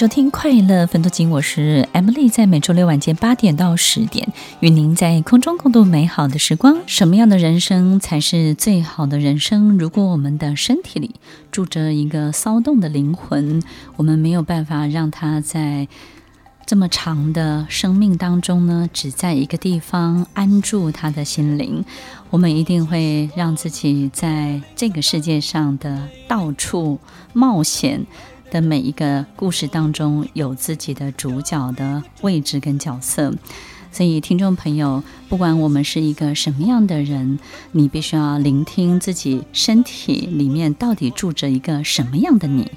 [0.00, 6.78] 收听《快乐分多金》，我是 Emily，在每周六晚间八点到十点，与您在空中共度美好的时光。
[6.86, 9.76] 什么样的人生才是最好的人生？
[9.76, 11.16] 如果我们的身体里
[11.52, 13.62] 住着一个骚动的灵魂，
[13.96, 15.86] 我们没有办法让它在
[16.64, 21.84] 这么长的生命当中呢，只在一个地方安住他的心灵。
[22.30, 26.98] 我们一定会让自己在这个世界上的到处
[27.34, 28.06] 冒险。
[28.50, 33.32] 的每一个故事当中有自己的主角的位置跟角色，
[33.92, 37.38] 所以听众朋友，不管我们是一个什么样的人，
[37.72, 42.70] 你必须要聆听自己身体里面到底住着一个什么样的你。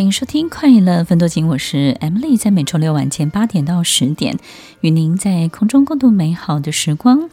[0.00, 4.38] 欢迎收听《快乐分多金》，我是 Emily，在每周六晚间八点到十点，
[4.80, 7.28] 与您在空中共度美好的时光。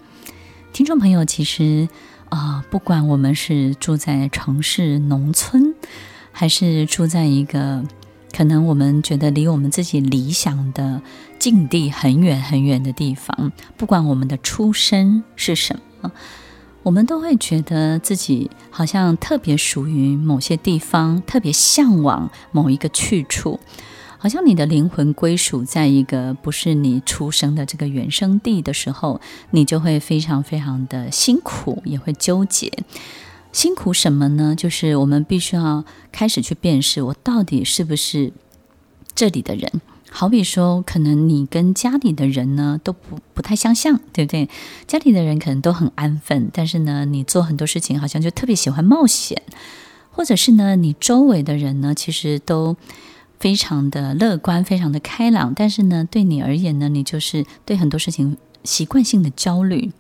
[0.73, 1.87] 听众朋友，其实
[2.27, 5.75] 啊、不管我们是住在城市、农村，
[6.33, 7.85] 还是住在一个
[8.35, 11.01] 可能我们觉得离我们自己理想的
[11.39, 16.11] 境地很远很远的地方，不管我们的出身是什么。
[16.87, 23.59] 我们都会觉得自己好像特别属于某些地方，特别向往某一个去处，
[24.17, 29.19] 好像你的灵魂归属在一个不是你出生的这个原生地的时候，
[29.51, 32.71] 你就会非常非常的辛苦，也会纠结。
[33.51, 34.55] 辛苦什么呢？
[34.55, 35.83] 就是我们必须要
[36.13, 38.31] 开始去辨识，我到底是不是
[39.13, 39.81] 这里的人。
[40.19, 44.49] 好比说，可能你跟家里的人呢都不不太相像，对不对？
[44.87, 49.39] 家里的人可能都很安分，但是呢，你做很多事情好像就特别喜欢冒险，
[50.09, 52.75] 或者是呢，你周围的人呢其实都
[53.37, 59.91] 非常的乐观，非常的开朗，但是呢，对你而言呢，你就是对很多事情习惯性的焦虑。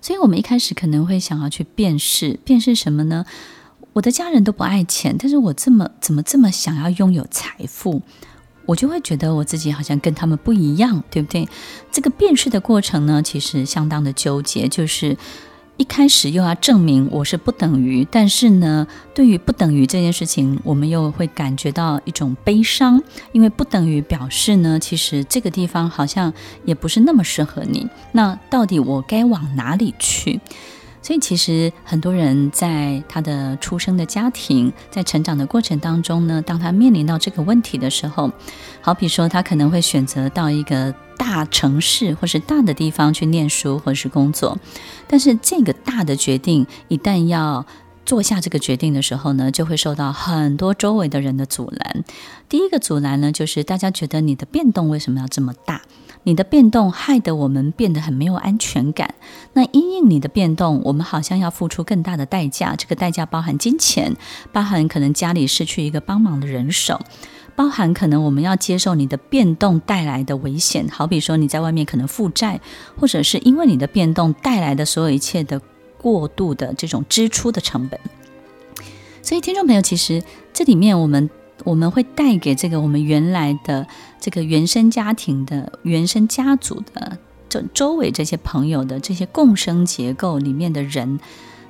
[0.00, 3.26] 所以我们一开始可能会想要去辨识，辨识什么呢？
[3.94, 8.02] 我的家人都不爱钱，但是我这么怎么这么想要拥有财富？
[8.66, 11.48] 我就会觉得我自己好像跟他们不一样，对不对？
[11.90, 15.16] 这个辨识的过程呢，其实相当的纠结，就是
[15.78, 23.02] 一开始又要证明我是不等于，但是呢，对于不等于这件事情，我们又会感觉到一种悲伤，
[23.32, 26.32] 因为不等于表示呢，其实这个地方好像
[26.64, 27.88] 也不是那么适合你。
[28.12, 30.40] 那到底我该往哪里去？
[31.02, 38.30] 所以，其实很多人在他的出生的家庭，在成长的过程当中呢，当他面临到这个问题的时候，
[38.80, 44.56] 好比说他可能会选择到一个大城市或是大的地方去念书或是工作，
[45.08, 47.66] 但是这个大的决定一旦要
[48.04, 52.04] 做下这个决定的时候呢，就会受到很多周围的人的阻拦。
[52.48, 55.82] 第一个阻拦呢，就是大家觉得你的变动为什么要这么大？
[56.24, 59.14] 你的变动害得我们变得很没有安全感。
[59.54, 62.76] 那因应你的变动，我们好像要付出更大的代价。
[62.76, 64.16] 这个代价包含金钱，
[64.52, 67.00] 包含可能家里失去一个帮忙的人手，
[67.56, 70.86] 包含可能我们要接受你的变动带来的危险。
[70.88, 72.60] 好比说你在外面可能负债，
[72.96, 75.60] 或者是因为你的变动带来的所有一切的
[76.02, 77.98] 过度的这种支出的成本。
[79.22, 81.30] 所以，听众朋友，其实这里面我们。
[81.64, 83.86] 我们会带给这个我们原来的
[84.18, 87.16] 这个原生家庭的原生家族的
[87.48, 91.20] 这周围这些朋友的这些共生结构里面的人，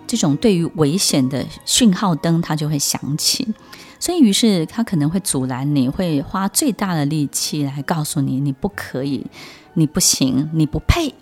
[0.07, 3.47] 这种对于危险的讯号灯，它就会响起。
[4.01, 9.27] 所以，于是他可能会阻拦你，会花最大的力气来告诉你，你不可以，
[9.75, 11.13] 你不行，你不配。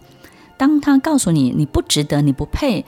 [0.60, 2.84] 当他告诉你你不值得，你不配，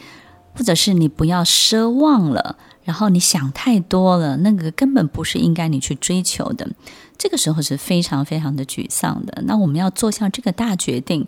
[0.54, 2.58] 或者是你不要奢望了。
[2.84, 6.68] 然后你想太多了，那个根本不是应该你去追求的。
[7.16, 9.42] 这个时候是非常非常的沮丧的。
[9.46, 11.26] 那我们要做下这个大决定，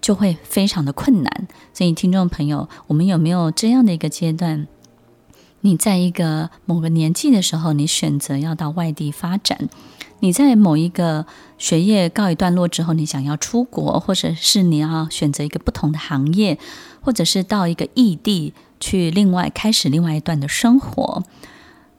[0.00, 1.46] 就会非常的困难。
[1.72, 4.66] 所以，听众朋友，我们有没有这样的一个阶段？
[5.66, 9.68] 你在一个某个年纪的时候，你选择要到外地发展；
[10.20, 11.26] 你在某一个
[11.58, 16.58] 学业告一段落之后，你想要出国，或者是你要选择一个不同的行业，
[17.00, 18.54] 或者是到一个异地。
[18.78, 21.22] 去另外开始另外一段的生活，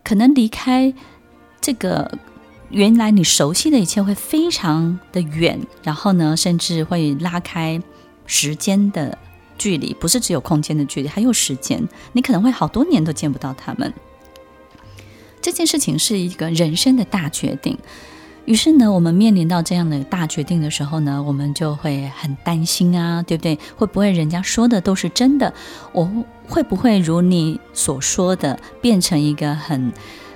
[0.04, 0.94] 可能离开
[1.60, 2.20] 这个
[2.70, 7.82] 原来你熟悉的一切会非常的远，然后呢，甚至会拉开
[8.28, 9.18] 时间的
[9.58, 11.88] 距离，不是只有空间的距离，还有时间。
[12.14, 13.94] 你可能会好多年都见不到他们。
[15.42, 17.78] 这件事情是一个人生的大决定。
[18.46, 23.60] 于是呢，我们面临到这样的大决定的时候呢，我们就会很担心啊，对不对？
[23.76, 25.54] 会不会人家说的都是真的？
[25.92, 26.10] 我
[26.48, 29.92] 会不会如你所说的，变成一个很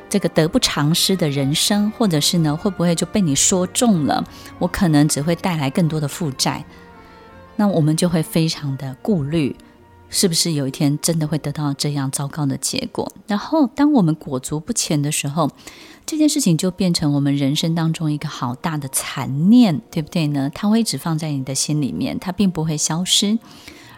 [0.09, 1.89] 这个得不偿失的人生？
[1.91, 4.21] 或者是呢，会不会就被你说中了？
[4.59, 6.65] 我可能只会带来更多的负债。
[7.56, 9.56] 那我们就会非常的顾虑，
[10.09, 13.12] 是不是有一天真的会得到这样糟糕的结果？
[13.27, 15.50] 然后，当我们裹足不前的时候，
[16.06, 20.50] 这件事情就变成我们人生当中一个好大的残念，对不对呢？
[20.53, 23.38] 它会一直放在你的心里面，它并不会消失，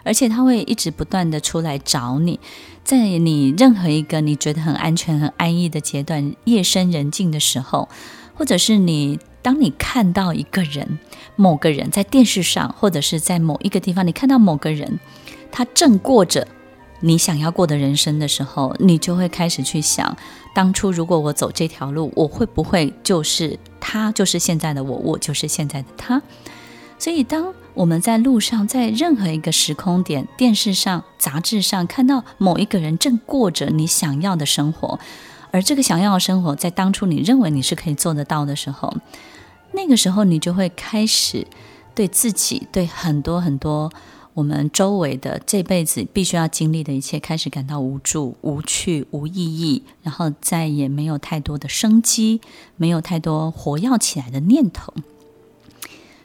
[0.02, 2.38] 而且它会一直不断的出来找你，
[2.84, 7.88] 在你任何一个你觉得很安全、很安逸的阶段，夜深人静的时候，
[8.34, 9.18] 或者是你。
[9.44, 10.98] 当你看到一个人、
[11.36, 14.98] 某个人在电视上，或者是在某一个地方，你看到某个人，
[15.52, 16.48] 他正过着
[17.00, 20.16] 你想要过的人生的时候，你就会开始去想：
[20.54, 26.22] 当初如果我走这条路，我会不会就是他，就是现在的我，我就是现在的他？
[26.98, 34.98] 所以，当我们在路上，在任何一个时空点，电视上、杂志上看到某一个人正过着你想要的生活，
[35.50, 38.94] 而这个想要的生活，在当初你认为你是可以做得到的时候，
[39.74, 41.46] 那个时候，你就会开始
[41.94, 43.92] 对自己、对很多很多
[44.32, 52.40] 我们周围的这辈子必须要经历的一切，开始感到无助、无趣、无意义，然后再也没有太多的生机，
[52.76, 54.92] 没有太多活跃起来的念头。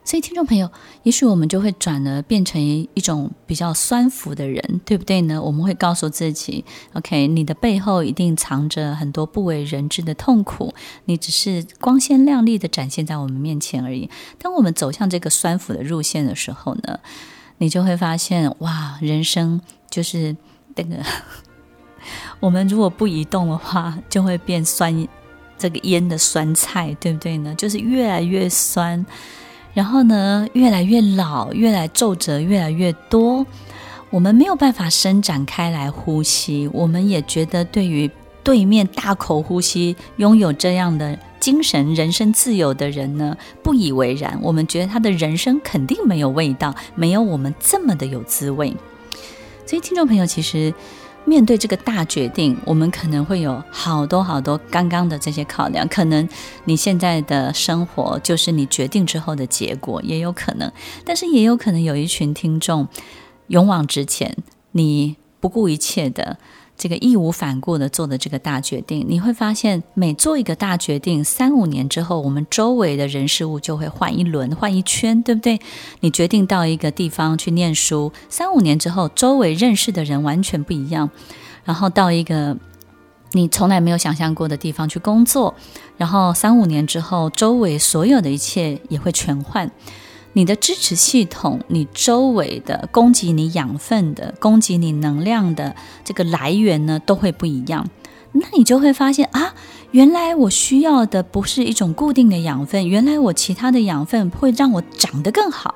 [0.09, 0.71] 所以，听众朋友，
[1.03, 5.39] 也许我们就会转而变成一种比较酸腐的人，对不对呢？
[5.39, 10.73] 我们会告诉自己：“OK，你的背后一定藏着很多不为人知的痛苦，
[11.05, 14.09] 你只是光鲜亮丽的展现在我们面前而已。”
[14.41, 16.99] 当我们走向这个酸腐的路线的时候呢，
[17.59, 19.61] 你就会发现，哇，人生
[19.91, 20.35] 就是
[20.73, 20.97] 那个，
[22.41, 25.07] 我们如果不移动的话，就会变酸，
[25.55, 27.53] 这个腌的酸菜，对不对呢？
[27.53, 29.05] 就是越来越酸。
[29.73, 33.45] 然后呢，越来越老，越来皱褶越来越多，
[34.09, 36.69] 我们没有办法伸展开来呼吸。
[36.73, 38.09] 我们也觉得，对于
[38.43, 44.37] 对面大口呼吸、拥有这样的精神、人生自由的人呢，不以为然。
[44.41, 48.75] 我们觉得他的人生肯定没有味道，没有我们这么的有滋味。
[49.65, 50.73] 所以，听众朋友，其实。
[51.25, 55.87] 面对这个大决定，我们可能会有好多好多刚刚的这些考量。
[55.87, 56.27] 可能
[56.65, 60.71] 你现在的生活就是你决定之后的结果，也有可能。
[61.05, 62.87] 但是也有可能有一群听众
[63.47, 64.35] 勇往直前，
[64.71, 66.37] 你不顾一切的。
[66.79, 75.59] 这个义无反顾的做的这个大决定，你会发现，每做一个大决定，三五年之后，我们周围的人事物就会换一轮、换一圈，对不对？
[75.99, 81.09] 你决定到一个地方去念书，三五年之后，周围认识的人完全不一样。
[81.65, 82.55] 然后到一个
[83.33, 85.53] 你从来没有想象过的地方去工作，
[85.97, 89.69] 然后三五年之后，周围所有的一切也会全换。
[90.33, 97.89] 你的支持系统，你周围的供给你养分的、供给你能量的这个来源呢，都会不一样。
[98.33, 99.55] 那你就会发现啊，
[99.89, 105.75] 原来我需要的不是一种固定的养分，原来我其他的养分会让我长得更好。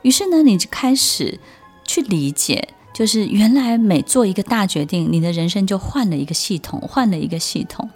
[0.00, 1.38] 于是呢，你就开始
[1.84, 7.90] 去理解，就是原来每做一个大决定，你的人生就换了一个系统，换了一个系统。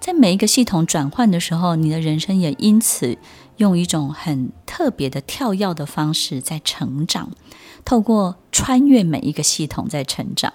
[0.00, 3.18] 在每一个系统转换的时候，你的人生也因此。
[3.56, 7.30] 用一种很特别的跳跃的方式在成长，
[7.84, 10.52] 透过穿越每一个系统在成长。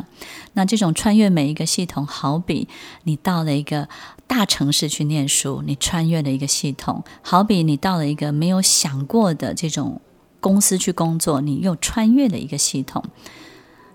[0.53, 2.67] 那这种穿越每一个系统，好比
[3.03, 3.87] 你到了一个
[4.27, 9.99] 大城市去念书，你穿越了一个系统；好比你到了一个没有想过的这种
[10.39, 13.03] 公司去工作，你又穿越了一个系统。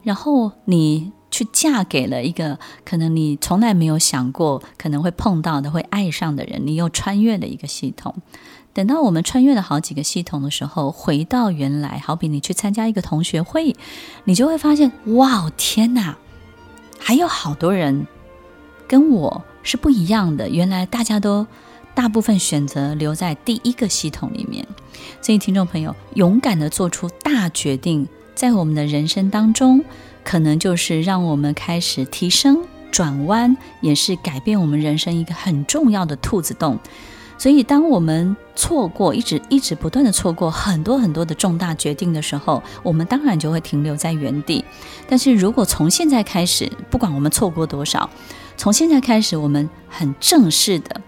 [0.02, 8.14] 然后你去嫁给了一个可能你从来没有想过可能会碰到的、会爱上的人，你又穿越了一个系统。
[8.76, 13.74] 等到我们穿越了好几个系统的时候，回到原来，好比你去参加一个同学会，
[14.24, 16.18] 你就会发现，哇，天哪，
[16.98, 18.06] 还有好多人
[18.86, 20.50] 跟我是不一样的。
[20.50, 21.46] 原来大家都
[21.94, 24.66] 大部分选择留在第一个系统里面。
[25.22, 29.82] 所以，听众朋友，勇敢的做出大决定，在我们的人生当中，
[30.22, 36.78] 可能就是让我们开始提升、转弯，也是改变我们人生一个很重要的兔子洞。
[37.38, 44.64] 所以，当我们错过，一直一直不断的错过很多很多的重大决定的时候，我们当然就会停留在原地。
[45.06, 48.08] 但是如果从现在开始，不管我们错过多少，
[48.56, 51.00] 从现在开始，我们很正式的、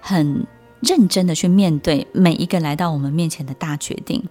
[0.00, 0.44] 很
[0.80, 4.28] 认真的去面对每一个来到我们面前的大决定，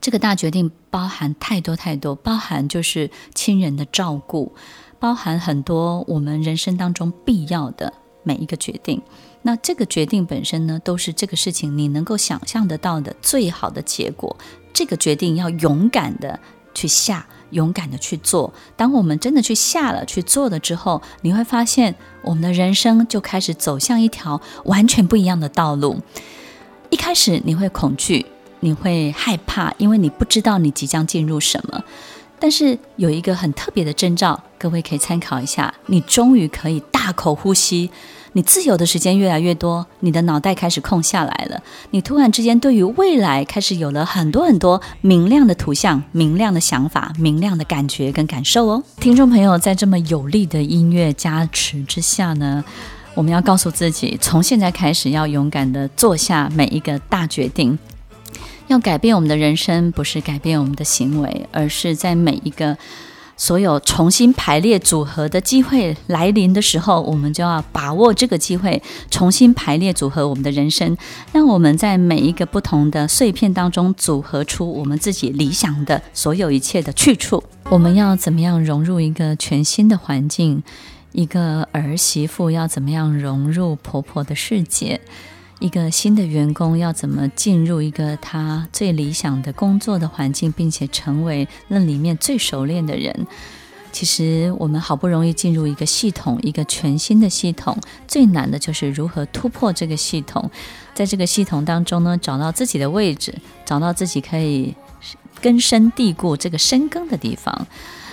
[0.00, 4.52] 这个大决定包含太多太多，包含就是亲人的照顾，
[5.00, 9.02] 包含很多我们人生当中必要的每一个决定。
[9.42, 14.36] 那这个决定本身呢，都是这个事情你能够想象得到的最好的结果。
[14.72, 16.38] 这个决定要勇敢的
[16.74, 18.52] 去下，勇敢的去做。
[18.76, 26.00] 当我们真的去下了、去做了之后，你会发现我们的人生就开始走向一条完全不一样的道路。
[26.90, 28.26] 一开始你会恐惧。
[28.62, 31.82] 你会害怕，因为你不知道你即将进入什么。
[32.38, 35.72] 但是有一个很特别的征兆，各位可以参考一下。
[35.86, 37.90] 你终于可以大口呼吸，
[38.32, 41.60] 你自由的时间越来越多，你的脑袋开始空下来了。
[41.90, 48.82] 你突然之间对于未来开始有了很多很多明亮的图像、明亮的想法、明亮的感觉跟感受哦。
[49.00, 52.64] 听众朋友，在这么有力的音乐加持之下呢，
[53.14, 57.78] 我们要告诉自己，从现在开始要勇敢地做下每一个大决定。
[58.68, 62.78] 要改变我们的人生，不是改变我们的行为，而是在每一个
[63.40, 70.94] 所有重新排列组合的机会来临的时候，我们就要把握这个机会，重新排列组合我们的人生，
[71.32, 77.42] 让我们在每一个不同的碎片当中组合出我们自己理想的所有一切的去处。
[77.70, 80.62] 我们要怎么样融入一个全新的环境？
[81.12, 85.00] 一个儿媳妇要怎么样融入婆婆的世界？
[85.60, 93.26] 一个新的员工要怎么进入一个他最理想的工作的环境，并且成为那里面最熟练的人？
[93.92, 97.76] 其实我们好不容易进入一个系统，一个全新的系统，
[98.08, 100.50] 最难的就是如何突破这个系统，
[100.94, 103.34] 在这个系统当中呢，找到自己的位置，
[103.66, 104.74] 找到自己可以
[105.42, 107.66] 根深蒂固这个深耕的地方，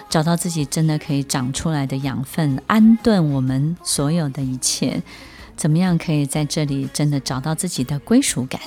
[0.10, 5.01] 找到自己真的可以长出来的养分，安顿我们所有的一切。
[5.58, 8.62] 怎么样可以在这里真的找到自己的归属感？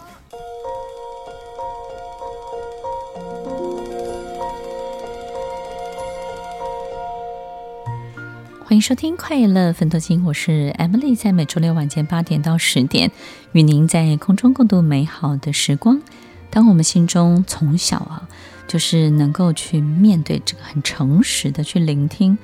[8.65, 13.13] 欢迎收听《快乐芬多精》，我是 Emily，在每周六晚间八点到十点，
[13.53, 16.03] 与您在空中共度美好的时光。
[16.51, 18.29] 当我们心中从小啊，
[18.67, 22.37] 就是能够去面对这个很诚实的去聆听。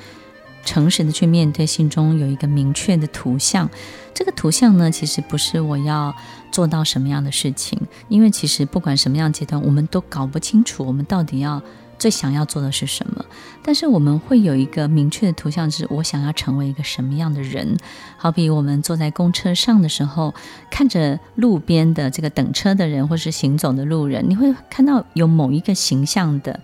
[0.66, 3.70] 诚实的去面对，心中有一个明确的图像。
[4.12, 6.14] 这个图像呢，其实不是我要
[6.50, 11.62] 做到什么样的事情，因为其实不管什么样阶段，我们都搞不清楚我们到底要
[11.98, 13.24] 最想要做的是什么。
[13.62, 17.76] 但是我们会有一个明确的图像，是我想要成为一个什么样的人。
[18.16, 20.34] 好比我们坐在公车上的时候，
[20.70, 26.60] 看着路边的这个等车的人，或是行走的路人，你会看到有某一个形象的。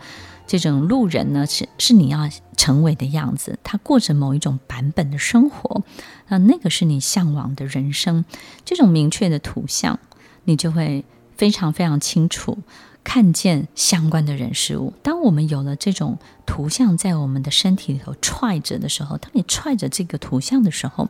[0.58, 5.82] 这种路人呢，是是你要成为的样子，他过着某一种版本的生活，
[6.28, 8.24] 那那个是你向往的人生。
[8.64, 9.98] 这种明确的图像，
[10.44, 11.04] 你就会
[11.36, 12.58] 非常非常清楚
[13.02, 14.92] 看见相关的人事物。
[15.02, 21.08] 当我们有了这种图像在我们的身体里头踹着的时候，当你踹着这个图像的时候，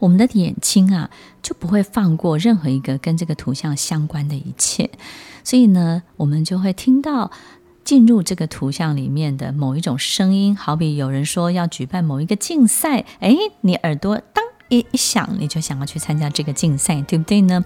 [0.00, 1.08] 我们的眼睛啊
[1.42, 4.90] 就不会放过任何一个跟这个图像相关的一切。
[5.44, 7.30] 所以呢，我们就会听到。
[7.90, 17.64] 进入这个图像里面的某一种声音，好比有人说要举办某一个竞赛，哎，你耳朵当一一响，你就想要去参加这个竞赛，对不对呢？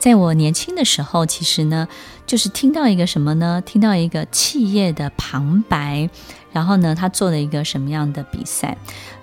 [0.00, 1.86] 在我年轻的时候，其实呢，
[2.26, 3.62] 就是听到一个什么呢？
[3.64, 6.10] 听到一个企业的旁白，
[6.50, 8.76] 然后呢，他做了一个什么样的比赛？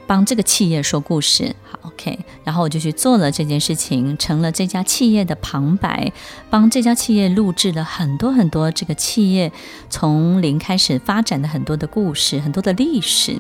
[0.08, 6.12] 帮这个企业说故事，，OK，然后我就去做了这件事情，成了这家企业的旁白，
[6.50, 9.52] 帮这家企业录制了很多很多这个企业
[9.90, 13.40] 从零开始发展的很多的故事，很多的历史。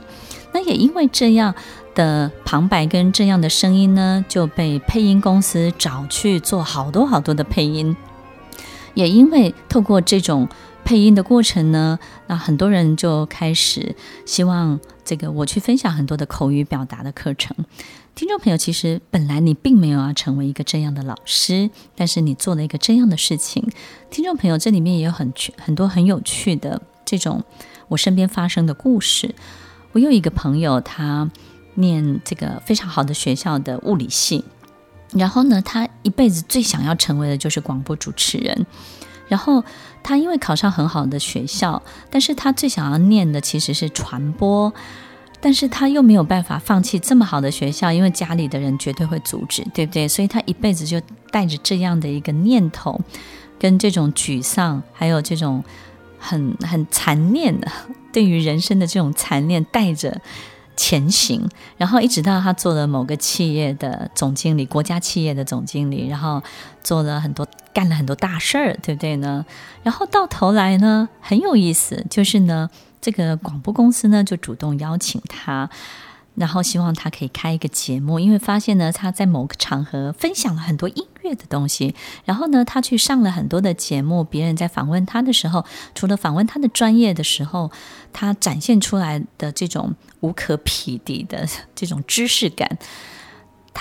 [0.53, 1.53] 那也因为这样
[1.93, 7.95] 的旁白跟这样的声音呢，就被配音公司找去做好多好多的配音。
[8.93, 10.47] 也因为透过这种。
[10.85, 17.55] 配音的过程呢，那很多人就开始希望这个我去分享很多的口语表达的课程。
[18.19, 23.71] 听众朋友，其实本来你并没有要成为一个这样的老师，但是你做了一个这样的事情。
[24.11, 27.45] 听众朋友，这里面也有很很多很有趣的这种
[27.87, 29.33] 我身边发生的故事。
[29.93, 31.31] 我有一个朋友，他
[31.75, 34.43] 念这个非常好的学校的物理系，
[35.13, 38.65] 然后呢，他一辈子最想要成为的就是广播主持人。
[39.29, 39.63] 然后
[40.03, 44.73] 他因为考上很好的学校，但是他最想要念的其实是传播，
[45.41, 50.07] 但是他又没有办法放弃这么好的学校，因为家里的人绝对会阻止，对不对？
[50.07, 52.99] 所以他一辈子就带着这样的一个念头，
[53.57, 55.63] 跟这种沮丧，还有这种
[56.17, 57.71] 很很残念的
[58.11, 60.19] 对于人生的这种残念，带着
[60.75, 66.41] 前行，然后一直到他做了某个企业的总经理，国家企业的总经理，然后
[66.83, 69.45] 做了很多，干了很多大事儿，对不对呢？
[69.83, 72.69] 然后到头来呢，很有意思，就是呢，
[73.01, 75.69] 这个广播公司呢就主动邀请他。
[76.35, 81.93] 然后希望他可以开一个节目，因为发现呢，他在某个场合分享了很多音乐的东西。
[82.23, 87.69] 然后呢，他去上了很多的节目，别人在访问他的时候，除了访问他的专业的时候，
[88.13, 92.77] 他展现出来的这种无可匹敌的这种知识感，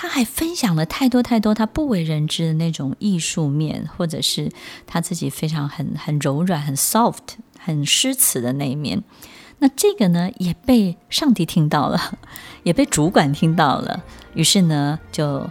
[0.01, 4.49] 他还分享了太多太多他不为人知的那种艺术面，或者是
[4.87, 7.17] 他自己非常很很柔软、很 soft、
[7.59, 9.03] 很诗词的那一面。
[9.57, 12.17] 那这个呢，也被上帝听到了，
[12.63, 14.01] 也被主管听到了，
[14.35, 15.45] 于是呢，就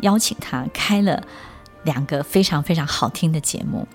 [0.00, 1.22] 邀请他开了
[1.82, 3.86] 两个非常非常好听的节目。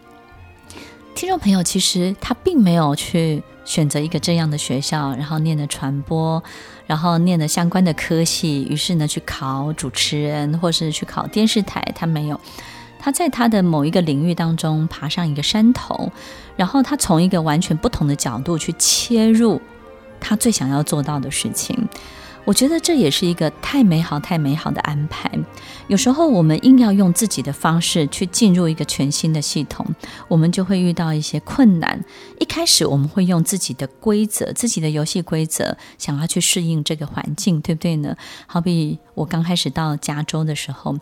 [1.15, 6.43] 听众朋友，其实他并没有去选择一个这样的学校，然后念的传播，
[6.85, 12.39] 然后念了相关的科系，于是呢，去考主持人，或是去考电视台，他没有。
[12.99, 16.11] 他在他的某一个领域当中爬上一个山头，
[16.55, 19.61] 然后他从一个完全不同的角度去切入
[20.21, 21.87] 他最想要做到的事情。
[22.45, 25.31] 我觉得这也是一个太美好、太美好的安排。
[25.87, 29.85] 有时候我们硬要用自己的方式去进入一个全新的系统，
[30.27, 32.03] 我们就会遇到一些困难。
[32.39, 38.15] 一开始我们会用自己的规则、自己的游戏规则，想要去适应这个环境，对不对呢？
[38.45, 40.97] 好比我刚开始到加州的时候，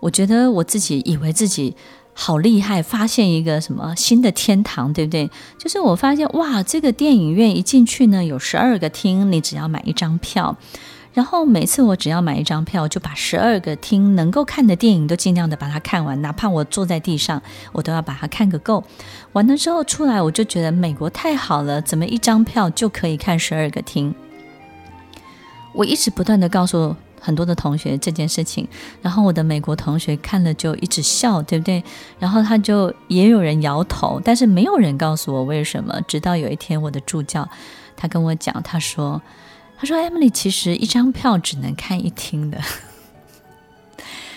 [0.00, 1.76] 我觉得我自己以为自己
[2.12, 5.30] 好厉害，发现一个什么新的天堂，对不对？
[5.58, 10.56] 就是我发现哇，这个电影院一进去呢，有十二个厅，你只要买一张票。
[11.12, 18.84] 然后每次我只要买一张票，就把十二个厅能够看的电影都尽量的把它看完，哪怕我坐在地上，我都要把它看个够。
[19.32, 24.14] 完了之后出来，我就觉得美国太好了，怎么一张票就可以看十二个厅？
[25.72, 26.94] 我一直不断的告诉。
[27.20, 28.66] 很多的同学这件事情，
[29.02, 31.84] 然后我的美国同学看了就一直笑，对不对？
[32.18, 36.00] 然后他就也有人摇头，但是没有人告诉我为什么。
[36.08, 37.46] 直到有一天，我的助教
[37.94, 39.20] 他跟我讲，他说
[39.78, 42.58] ：“他说 Emily，其实一张票只能看一厅的，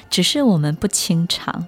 [0.09, 1.65] 只是我们不清场。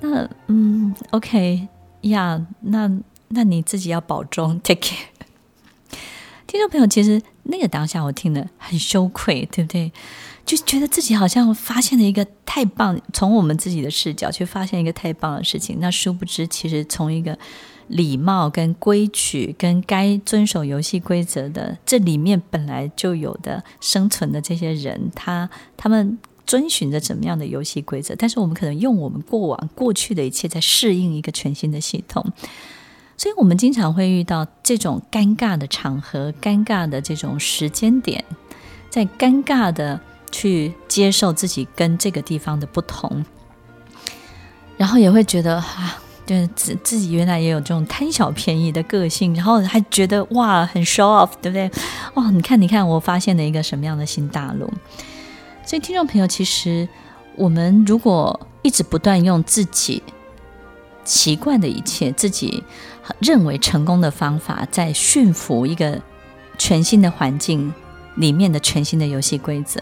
[0.00, 1.68] 那嗯，OK
[2.02, 2.90] 呀，那
[3.28, 4.96] 那你自己要保重，take care。
[6.46, 9.92] 听众朋友，其实那个当下我听得很羞愧，对不对？”
[10.48, 15.76] 就觉得自己好像发现了一个太棒，从我们自己的视角去发现一个太棒的事情。
[15.78, 17.38] 那殊不知，其实从一个
[17.88, 28.14] 礼貌、跟规矩、跟该遵守游戏规则的这里面本来就有的生存的这些人，他他们遵循着怎么样的游戏规则？
[28.16, 32.24] 但是我们可能用我们过往过去的一切在适应一个全新的系统，
[33.18, 38.24] 所以我们经常会遇到这种尴尬的场合、尴尬的这种时间点，
[38.88, 40.00] 在尴尬的。
[40.30, 43.24] 去接受自己跟这个地方的不同，
[44.76, 51.70] 然后也会觉得啊，对自自己原来也有这种贪小便宜的个性，然后还觉得哇，很 show off，对不对？
[52.14, 54.72] 哇，你看，你看，我发现了一个什么样的新大陆。
[55.64, 56.88] 所以，听众朋友，其实
[57.36, 60.02] 我们如果一直不断用自己
[61.04, 62.62] 习惯的一切、自己
[63.18, 66.00] 认为成功的方法，在驯服一个
[66.56, 67.72] 全新的环境。
[68.16, 69.80] 里面的全新的游戏规则，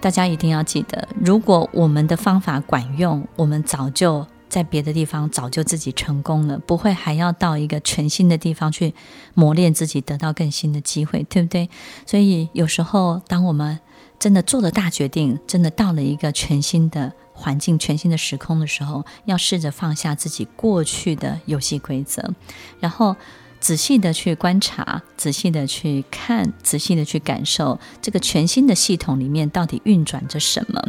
[0.00, 1.06] 大家一定要记得。
[1.20, 8.94] 如果我们的方法管用，我们早就在别的地方早就自己成功了，不会还要到一个全新的地方去
[9.34, 11.68] 磨练自己，得到更新的机会，对不对？
[12.06, 13.78] 所以有时候，当我们
[14.18, 22.32] 真的做了大决定，真的到了一个全新的环境、全新的时空的时候，要试着放下自己过去的游戏规则，
[22.80, 23.14] 然后。
[23.60, 30.82] 仔细的去观察，仔细的去看，仔细的去感受这个全新的系统里面到底运转着什么。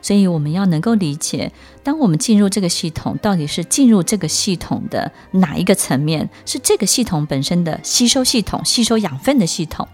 [0.00, 6.30] 所以我们要能够理解，当我们进入这个系统，到底是进入这个系统的哪一个层面？
[6.46, 9.86] 是这个系统本身的吸收系统、吸收养分的系统，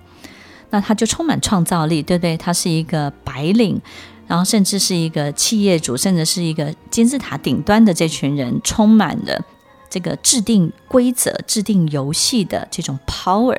[0.71, 2.37] 那它就充满创造力，对不对？
[2.37, 3.81] 它是一个白领，
[4.29, 9.45] 然后甚至是一个企业主，甚至是一个金字塔顶端的这群人，充满了。
[9.90, 13.59] 这个制定规则、制定游戏的这种 power，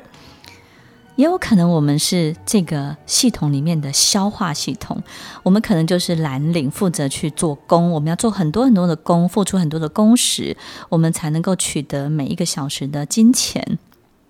[1.16, 5.02] 也有可能我们是这个系统里面的消化系统，
[5.42, 10.56] 我们可能就是蓝领，负责去做工，我们要做很多很多的工，付出很多的工时，
[10.88, 13.78] 我们才能够取得每一个小时的金钱，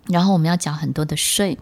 [0.09, 1.57] 然后我们要缴很多的税。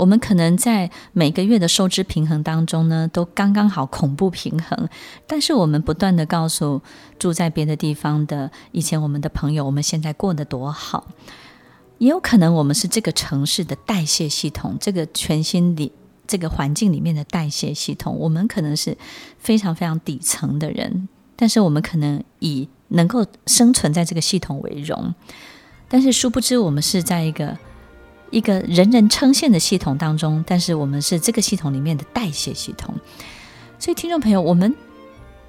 [0.00, 4.88] 我们可能在每个月的收支平衡当中呢，都刚刚好恐怖平衡。
[5.26, 6.80] 但是我们不断地告诉
[7.18, 11.06] 住在别的地方的以前我们的朋友，我们现在过得多好。
[11.98, 15.92] 也有可能我们是这个城市的代谢系统，这个全新里
[16.26, 18.16] 这个环境里面的代谢系统。
[18.18, 18.96] 我们可能是
[19.38, 25.14] 非常非常底层的人，但是我们可能以能够生存在这个系统为荣。
[25.88, 27.58] 但是殊不知，我们是在一个
[28.30, 32.94] 一个人人称羡的系统当中，但是我们是这个系统里面的代谢系统。
[33.78, 34.74] 所以，听众朋友，我们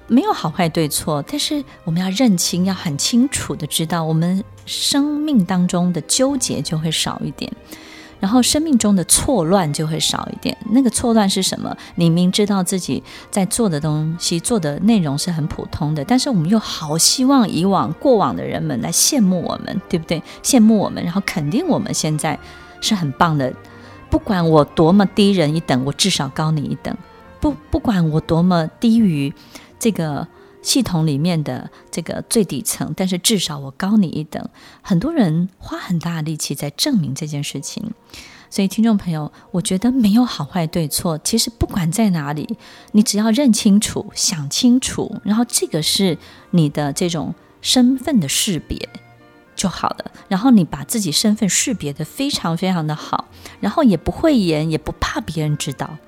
[0.08, 7.50] 没有好坏对错，但是我们要认清，要很清楚的知道，我们生命当中的纠结就会少一点。
[8.18, 10.56] 然后生命中的错乱就会少一点。
[10.70, 11.76] 那个错乱是什么？
[11.96, 20.22] 你明知道自己在做的东西、做的内容是很普通的，但是我们又好希望以往过往的人们来羡慕我们，对不对？
[20.40, 22.38] 羡慕我们，然后肯定我们现在
[22.82, 23.50] 是很棒的。
[24.10, 26.94] 不管我多么低人一等，我至少高你一等。
[27.40, 29.32] 不，不管我多么低于
[29.78, 30.28] 这个。
[30.64, 34.48] 系统里面的这个最底层，但是至少我高你一等。
[34.80, 37.90] 很多人花很大的力气在证明这件事情，
[38.48, 41.18] 所以听众朋友，我觉得没有好坏对错。
[41.18, 42.56] 其实不管在哪里，
[42.92, 46.16] 你只要认清楚、想清楚，然后这个是
[46.52, 48.88] 你的这种身份的识别
[49.62, 50.10] 就好了。
[50.28, 53.28] 然后你把自己身份识别得非常非常的好，
[53.60, 55.98] 然后也不讳言，也不怕别人知道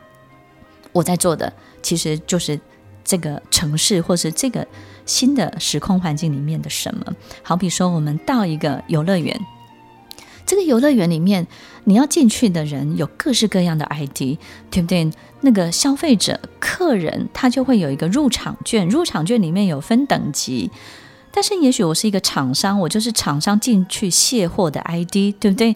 [0.93, 2.59] 我在做的，其实就是。
[3.07, 4.67] 这个城市或是这个
[5.05, 7.05] 新的时空环境里面的什么，
[7.43, 9.39] 好比说我们到一个游乐园，
[10.47, 11.47] 这个游乐园里面
[11.85, 14.39] 你要进去的人有各式各样的 ID，
[14.71, 15.11] 对不对？
[15.43, 20.71] 那个消费者、客人他就会有一个入场券，入场券里面有分等级，
[21.35, 25.75] 但是也许我是一个厂商，我就是厂商进去卸货的 ID，对不对？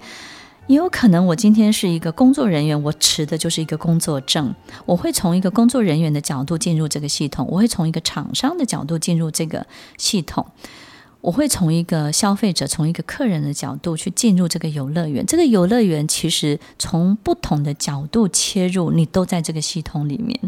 [0.68, 4.54] 也有可能，我今天是一个工作人员，我持的就是一个工作证。
[4.84, 9.66] 我会从一个工作人员的角度进入这个系统，我会从一个厂商的角度进入这个
[9.96, 10.46] 系统，
[11.20, 15.24] 我会从一个消费者、从一个客人的角度去进入这个游乐园。
[15.26, 20.38] 这个游乐园其实从不同的角度切入，你都在这个系统里面。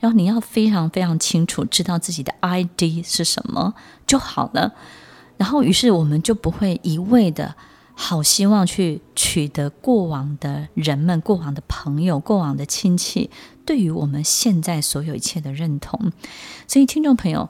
[0.00, 3.74] 然后你要非常非常清楚知道自己的 ID 是什么
[4.06, 4.72] 就好了。
[5.36, 7.54] 然后于是我们就不会一味的。
[7.96, 13.30] 好希望去取得过往的人们、过往的朋友、过往的亲戚
[13.64, 16.10] 对于我们现在所有一切的认同。
[16.66, 17.48] 所以，听众朋友，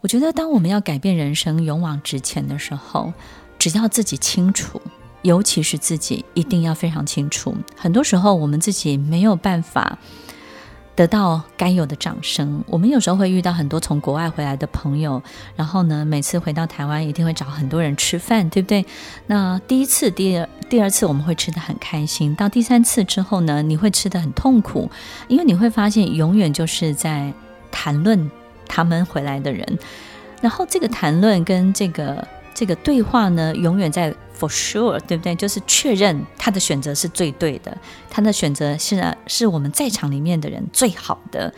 [0.00, 3.12] 我觉得当我们要改变人生、勇往直前的时候，
[3.58, 4.80] 只要自己清楚，
[5.22, 7.54] 尤其是自己一定要非常清楚。
[7.76, 9.98] 很多时候，我们自己没有办法。
[10.94, 12.64] 得到该有的掌声。
[12.66, 15.22] 我们有时候会遇到很多从国外回来的朋友，
[15.54, 18.84] 然后呢，每次回到台湾一定会找很多人吃饭，对不对？
[19.28, 24.90] 那第一次、第二、第二次我们会吃得很开心，到第三次之后呢，你会吃得很痛苦，
[25.28, 27.32] 因为你会发现永远就是在
[27.70, 28.28] 谈论
[28.68, 29.78] 他们回来的人，
[30.40, 32.28] 然后这个谈论跟这个。
[32.54, 35.32] 这个对话呢，永远在 for sure，对不对？
[35.36, 37.78] 就是确认他的选择是最对的，
[38.10, 41.54] 他的选择是是我们在场里面的人最好的，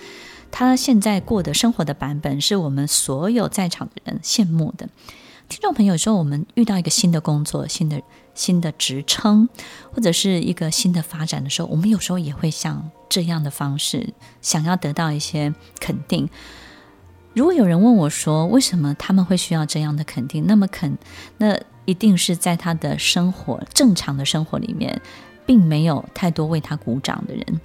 [0.50, 4.90] 他现在过的生活的版本是我们所有在场的人羡慕的。
[5.48, 8.02] 听众朋友说，我们遇到一个新的工作、新的
[8.34, 9.48] 新的职称，
[9.94, 16.28] 或者是一个新的发展的时候，我们有时候也会像这样的方式，想要得到一些肯定。
[17.32, 20.46] 如果有人问我说，为什么他们会需要这样的肯定？
[20.46, 20.98] 那么肯，
[21.38, 25.00] 那一定是在他的生活正常的生活里面，
[25.46, 27.60] 并没有太多为他鼓掌的人。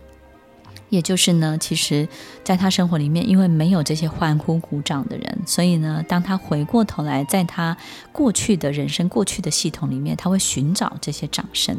[0.89, 2.07] 也就是呢，其实
[2.43, 7.75] 在他生活里面，因为没有这些欢呼鼓掌的人，所以呢，当他回过头来，在他
[8.11, 11.75] 过去的人生、过去的系统里面，他会寻找这些掌声。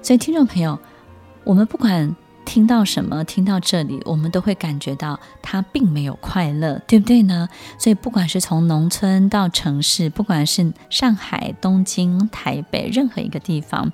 [0.00, 0.78] 所以，听众朋友，
[1.44, 2.16] 我们不管。
[2.48, 3.22] 听到什么？
[3.24, 7.46] 听到这里，我们都会感觉到他并没有快乐，对不对呢？
[7.78, 13.92] 所以，不管是从农村到城市，不管是上海、东京、台北，任何一个地方，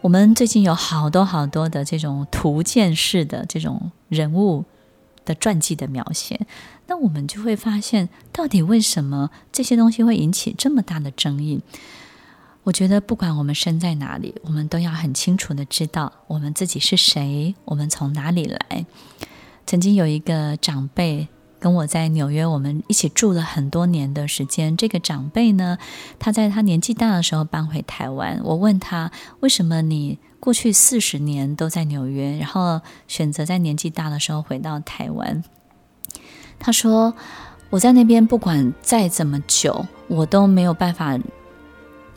[0.00, 4.64] 我们最近有好多好多的这种图鉴式的这种人物
[5.26, 6.40] 的传记的描写，
[6.86, 11.60] 那我们就会发现，到底为什么这些东西会引起这么大的争议？
[12.62, 18.84] 我觉得，不管我们身在哪里，我们都要很清楚的知道我们自己是谁，我们从哪里来。
[19.66, 21.26] 曾经有一个长辈
[21.58, 24.76] 跟我在纽约，我们一起住了很多年的时间。
[24.76, 25.78] 这个长辈呢，
[26.18, 28.38] 他在他年纪大的时候搬回台湾。
[28.44, 35.42] 我问他，为什么你过去四十年都在纽约，然后选择在年纪大的时候回到台湾？
[36.58, 37.14] 他说，
[37.70, 41.18] 我在那边不管再怎么久，我都没有办法。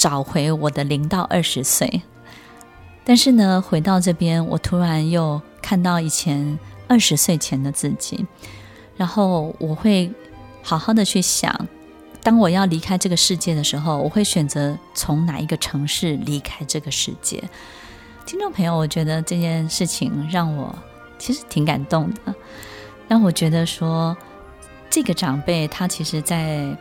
[0.04, 2.02] 找回我的零到二十岁，
[3.06, 8.26] 但是呢，回到这边，我突然又看到以前二十岁前的自己，
[8.98, 10.12] 然后我会
[10.62, 11.58] 好好的去想，
[12.22, 17.42] 当我要离开这个世界的时候，我会选择从哪一个城市离开这个世界。
[18.26, 20.76] 听众朋友，我觉得这件事情让我
[21.18, 22.36] 其实挺感动的，
[23.08, 24.18] 让我觉得说，
[24.90, 26.78] 这个长辈他其实在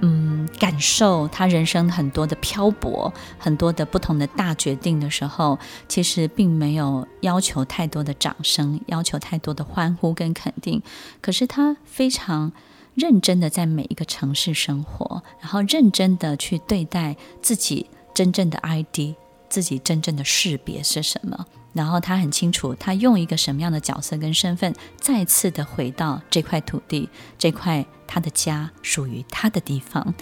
[0.00, 10.82] 嗯感受他人生很多的漂泊，很多的不同的大决定的时候，其实并没有要求太多的掌声，要求太多的欢呼跟肯定，
[11.20, 12.52] 可是他非常
[12.94, 19.14] 认真的在每一个城市生活，然后认真的去对待自己真正的 ID。
[19.50, 21.46] 自己真正的识别是什么？
[21.74, 30.14] 然后他很清楚，他用一个什么样的角色跟身份，再次的回到这块土地，这块他的家，属于他的地方。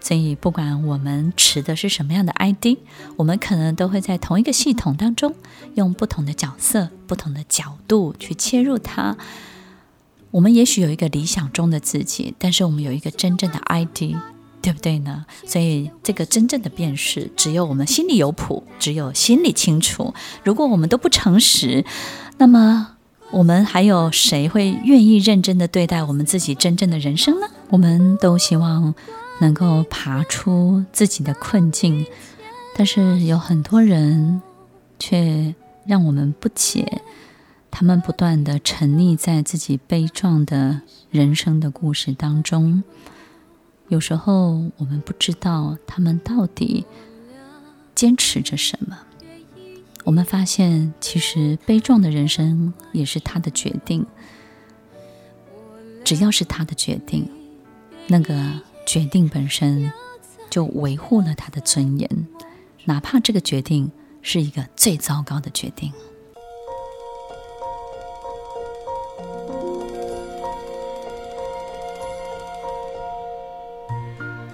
[0.00, 2.78] 所以，不管我们持的是什么样的 ID，
[3.16, 5.34] 我们可能都会在同一个系统当中，
[5.74, 9.16] 用不同的角色、不同的角度去切入它。
[10.30, 14.14] 我们也许有一个理想中的自己，但是我们有一个真正的 ID。
[14.60, 15.24] 对不对呢？
[15.46, 20.12] 所以这个真正的辨识，只有我们心里有谱，只有心里清楚。
[20.44, 21.84] 如果我们都不诚实，
[22.36, 22.96] 那么
[23.30, 27.46] 我们还有谁会愿意认真的对待我们自己真正的人生呢？
[27.70, 28.94] 我们都希望
[29.40, 32.06] 能够爬出自己的困境，
[32.74, 34.42] 但是有很多人
[34.98, 35.54] 却
[35.86, 37.02] 让我们不解，
[37.70, 42.82] 他们不断的沉溺在自己悲壮的人生的故事当中。
[43.88, 46.86] 有时候我们不知道他们到底
[47.94, 48.98] 坚持着什么。
[50.04, 54.06] 我们发现，其实悲壮的人生也是他的决定。
[56.04, 57.28] 只要是他的决定，
[58.06, 59.92] 那个决定本身
[60.48, 62.26] 就维护了他的尊严，
[62.84, 63.90] 哪怕这个决定
[64.22, 65.92] 是一个最糟糕的决定。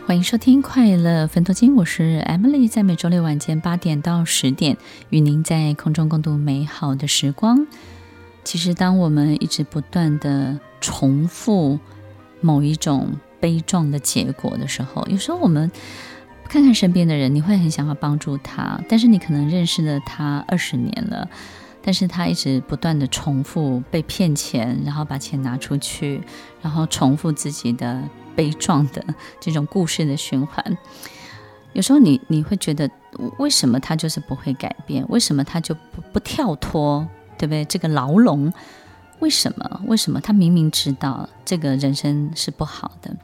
[0.06, 4.76] 欢迎收听《快乐分多金》，我是 Emily，在每周六晚间八点到十点，
[5.08, 7.66] 与您在空中共度美好的时光。
[8.44, 11.78] 其实，当我们一直不断地重复
[12.42, 15.72] 某一种悲壮的结果的时候，有时候我们
[16.50, 21.26] 看看身边的人，你会很想要帮助他，但是你可能认识了他二十年了，
[21.80, 26.20] 但是他一直不断地重复被骗钱，然后把钱拿出去，
[26.60, 28.02] 然后重复自己的。
[28.36, 29.04] 悲壮的
[29.40, 30.76] 这种故事的循环，
[31.72, 32.90] 有时候你你会觉得，
[33.38, 35.04] 为什么他就是不会改变？
[35.08, 37.06] 为什么他就不不跳脱？
[37.36, 37.64] 对不对？
[37.64, 38.52] 这个牢笼，
[39.18, 39.80] 为什么？
[39.86, 43.16] 为什么他明明知道这个人生是不好的？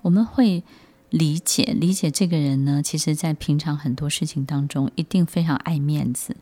[0.00, 0.64] 我们会
[1.10, 6.34] 理解理解这个人呢，其实在平常很多事情当中，一定非常爱面子，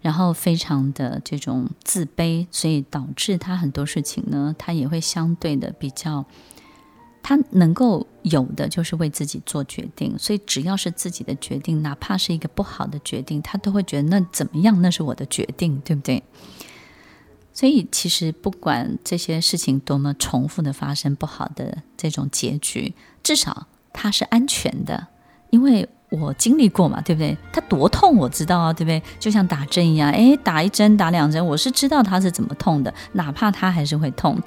[0.00, 6.24] 然后非常的这种自卑，所以导致他很多事情呢，他也会相对的比较。
[7.22, 14.82] 他能够有的就是为自己做决定，所以只要是自己的决定，哪怕是一个不好的决定，他都会觉得那怎么样？
[14.82, 16.22] 那是我的决定，对不对？
[17.54, 25.06] 所以其实不管这些事情多么重复的发生，不好的这种结局，至少他是安全的，
[25.50, 27.36] 因为我经历过嘛，对不对？
[27.52, 29.02] 他多痛我知道啊，对不对？
[29.20, 34.40] 就像打针一样，诶，打一针打两针，我是知道他是怎么痛的，哪怕他还是会痛。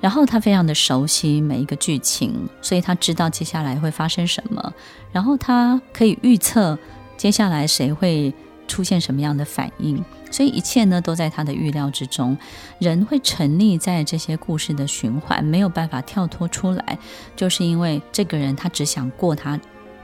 [0.00, 4.72] 然后他非常的熟悉每一个剧情，所以他知道接下来会发生什么。
[5.12, 6.78] 然后他可以预测
[7.16, 8.32] 接下来谁会
[8.68, 12.36] 出现什么样的反应，所以一切呢都在他的预料之中。
[12.78, 16.98] 人会沉溺在这些故事的循环，没有办法跳脱出来，
[17.34, 19.58] 就是因为这个人他只想过他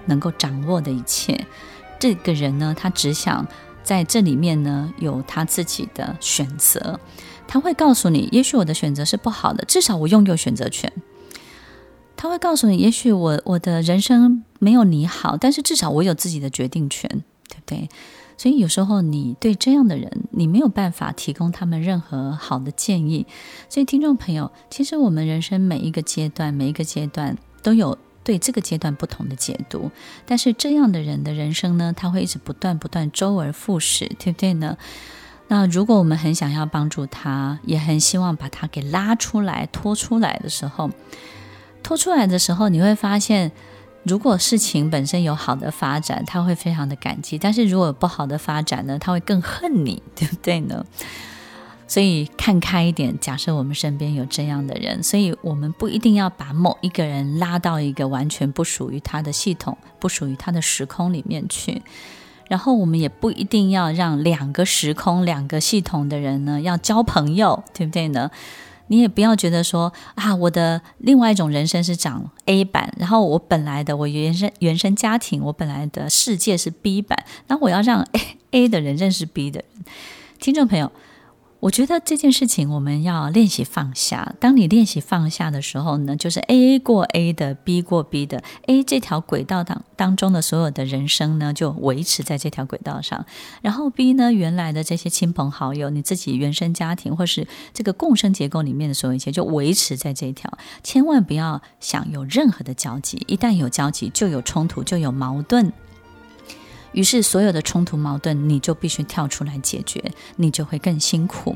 [0.07, 1.47] 能够掌握的一切。
[2.01, 3.47] 这个人呢，他只想
[3.83, 6.99] 在这里面呢有他自己的选择。
[7.47, 10.93] 他会告诉你，也许我的选择是不好的，至少我拥有选择权。
[12.17, 17.09] 他会告诉你，也许我我的人生没有你好，但是至少我有自己的决定权，
[17.49, 17.89] 对不对？
[18.37, 23.27] 所以有时候你对这样的人，你没有办法提供他们任何好的建议。
[23.69, 29.91] 所以听众朋友，其实我们人生每一个阶段，每一个阶段都有对这个阶段不同的解读。
[30.27, 34.77] 但是这样的人的人生呢，他会一直不断不断周而复始，对不对呢？
[35.49, 40.91] 那如果我们很想要帮助他，也很希望把他给拉出来、拖出来的时候，
[41.83, 43.53] 拖出来的时候，你会发现，
[44.05, 50.85] 如果事情本身有好的发展，他会非常的感激；但是如果有不好的发展呢，他会更恨你，对不对呢？
[51.87, 61.83] 所以看开一点，假设我们身边有这样的人，所以我们不一定要把某一个人拉到一个完全不属于他的系统、不属于他的时空里面去。
[62.49, 68.31] 然后我们也不一定要让两个时空、两个系统的人呢要交朋友，对不对呢？
[68.89, 79.85] 你也不要觉得说啊，我的另外一种人生是长 A 版，然后我本来的我原生原生家庭，我本来的世界是 B 版，那我要让 A A 的人认识 B 的人。
[80.39, 80.93] 听众朋友。
[81.65, 84.35] 我觉得这件事情我们要练习放下。
[84.39, 93.25] 当你练习放下的时候呢，就是 A 过 A 的，B 过 B 的，A 这条轨道当当中的所有的人生呢，就维持在这条轨道上。
[93.63, 100.59] 然后 B 呢，原来的这些亲朋好友，你自己原生家庭或是这个共生结构里面的所有一切，就维持在这条。
[100.83, 105.73] 千万不要想有任何的交集，一旦有交集，就有冲突，就有矛盾。
[106.95, 110.03] 于是，所有的冲突矛盾，你就必须跳出来解决，
[110.37, 111.55] 你就会更辛苦。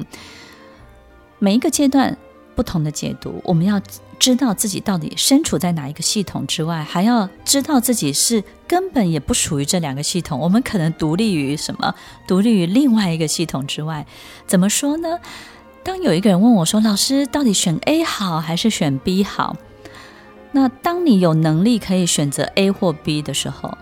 [1.38, 2.18] 每一个阶段
[2.54, 3.80] 不同的解读，我们要
[4.18, 10.38] 知道自己到底身处在哪一个系统之外，还要知道自己是根本也不属于这两个系统。
[10.40, 11.94] 我们可能独立于什么？
[12.26, 14.04] 独立于另外一个系统之外。
[14.46, 15.20] 怎么说呢？
[15.84, 19.56] 当有一个人问我说：“老师，到底选 A 好还是选 B 好？”
[20.50, 23.78] 那当你有能力可以选择 A 或 B 的时候，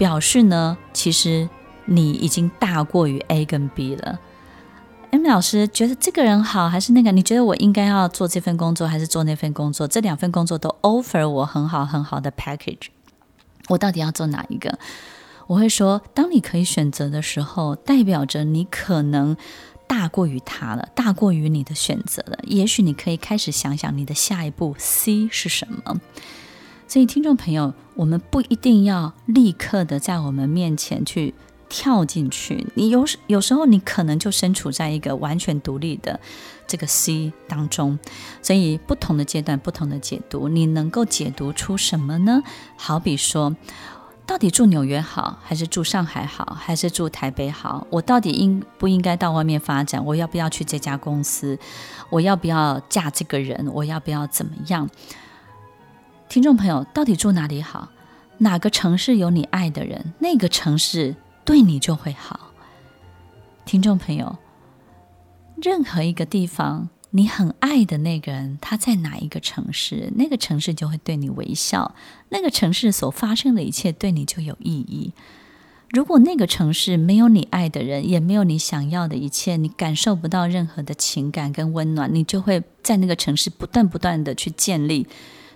[0.00, 1.46] 表示呢，其实
[1.84, 4.18] 你已经大过于 A 跟 B 了。
[5.10, 7.12] M 老师觉得这个人好还是那个？
[7.12, 9.86] 你觉得我应该要做这份工作还是做那份工作？
[9.86, 12.86] 这两份工作都 offer 我很好很好的 package，
[13.68, 14.78] 我到底要做哪一个？
[15.48, 19.36] 我会说，当你可以选择的时候，代表着你可能
[19.86, 22.38] 大过于他了，大过于你的选择了。
[22.44, 26.00] 也许你可以开始想想你的下一步 C 是什么。
[26.90, 31.32] 所以，听众朋友，我们不一定要立刻的在我们面前去
[31.68, 32.66] 跳进去。
[32.74, 36.18] 你有时有时候，你可能就身处在一个完全独立的
[36.66, 37.96] 这个 C 当中。
[38.42, 42.42] 所以，不同的阶段，不同的解读，你能够解读出什么呢？
[42.76, 43.54] 好比说，
[44.26, 47.86] 到底住纽约好，还是住上海好，还是住台北好？
[47.90, 50.04] 我到底应不应该到外面发展？
[50.04, 51.56] 我要不要去这家公司？
[52.10, 53.70] 我要不要嫁这个人？
[53.72, 54.90] 我要不要怎么样？
[56.30, 57.88] 听众朋友，到底住哪里好？
[58.38, 62.52] 哪个城市有你爱的人，那个城市对你就会好。
[63.66, 64.38] 听众朋友，
[65.60, 71.96] 任何一个地方，你很爱的那个人，他在哪一个城市，那个城市就会对你微笑，
[72.28, 75.12] 那个城市所发生的一切对你就有意义。
[75.90, 85.08] 如果那个城市没有你爱的人，也没有你想要的一切，你感受不到任何的情感跟温暖，你就会在那个城市不断不断的去建立。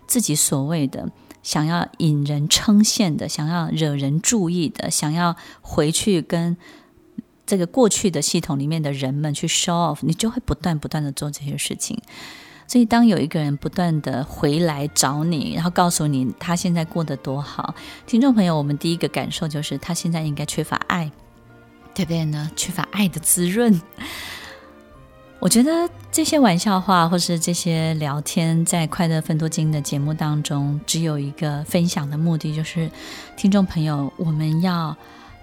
[0.07, 1.11] 自己所谓的
[1.43, 6.57] 想要引人称羡的，想要惹人注意的，想要回去跟
[7.47, 12.01] 这个过去的系统里面的人们去 show off，你就会不断不断的做这些事情。
[12.67, 17.75] 所以，当有一个人不断的回来找你，然后告诉你他现在过得多好，
[18.07, 21.13] 听众朋友，我们第一个感受就是他现在应该缺乏爱，
[21.95, 22.51] 对不对呢？
[22.57, 23.79] 缺乏爱的滋润。
[25.45, 32.91] 我觉得这些玩笑话，或是这些聊天，在《快乐分多金》的节目当中，只有一个分享的目的，就是
[33.37, 34.97] 听众朋友，我们要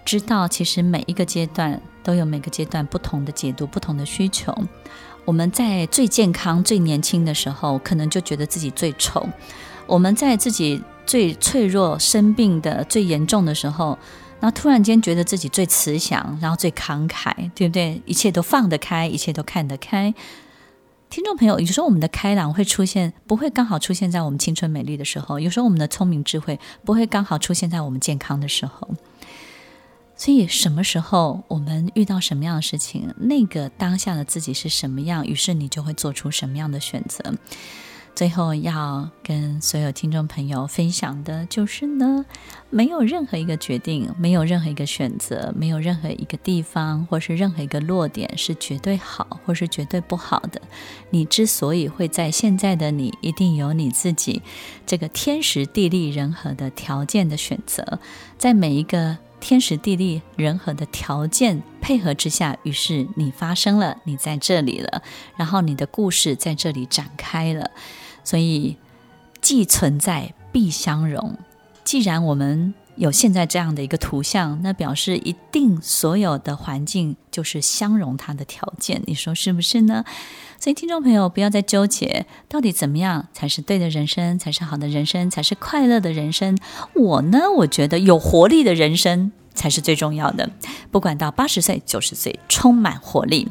[0.04, 4.52] 知道，其实每一个阶段都有每个阶段不同的解读、不同的需求。
[5.24, 9.22] 我们在最健康、最年轻的时候，可能就觉得自己最丑；
[9.86, 13.96] 我们在自己最脆弱、生病的最严重的时候。
[14.42, 18.02] 然后突然间觉得自己最慈祥，然后最慷慨，对不对？
[18.08, 20.14] 一切都放得开，一切都看得开。
[21.12, 28.90] 听众朋友，有时候我们的开朗会出现，不会刚好出现在我们青春美丽的时候；有时候我们的聪明智慧不会刚好出现在我们健康的时候。
[30.16, 37.36] 所以，什么时候我们遇到什么样的事情，那个当下的自己是什么样，于是你就会做出什么样的选择。
[38.14, 42.24] 最后要跟所有听众朋友分享的就是呢，
[42.70, 50.62] 没有任何一个决定，没有任何一个选择，没有任何一个地方，或是任何一个落点是绝对好，或是绝对不好的。
[51.10, 54.44] 你之所以会在现在的你，一定有你自己
[54.86, 58.00] 这个天时地利人和的条件的选择，
[58.38, 65.02] 在每一个天时地利人和的条件配合之下，于是你发生了，你在这里了，
[65.36, 67.72] 然后你的故事在这里展开了。
[68.32, 68.78] 所以，
[69.42, 71.38] 既存在必相容。
[71.84, 79.04] 既然我们有现在这样的一个图像，那表示一定所有的环境就是相容它的条件。
[79.06, 80.06] 你说是不是呢？
[80.58, 86.58] 所以，听众朋友不要再纠结，到底怎么样才是对的人生，才是好的人生，才是快乐的人生？
[86.96, 90.50] 我呢，我觉得有活力的人生才是最重要的。
[90.90, 93.50] 不管到八十岁、九十岁，充满活力。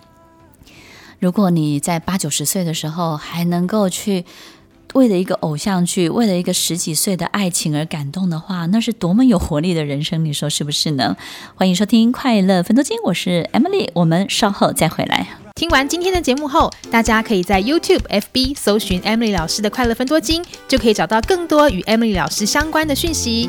[1.19, 4.25] 如果你在八九十岁的时候还能够去。
[4.95, 11.17] 为了一个偶像剧，为了一个十几岁的爱情而感动的话，那是多么有活力的人生，你说是不是呢？
[11.55, 15.27] 欢迎收听《快乐分多金》，我是 Emily，我们稍后再回来。
[15.55, 23.49] 听完今天的节目后，大家可以在 YouTube、FB 搜寻 Emily 老师的《快乐分多金》，就可以找到更多与 Emily 老师相关的讯息。